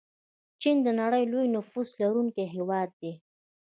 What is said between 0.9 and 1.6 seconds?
نړۍ لوی